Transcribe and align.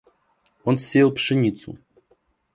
Он 0.63 0.79
сеял 0.79 1.11
пшеницу. 1.11 1.77